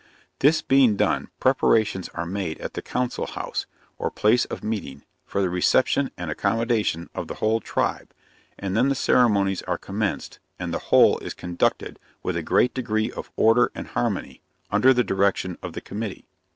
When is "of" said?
4.45-4.63, 7.13-7.27, 13.11-13.29, 15.61-15.73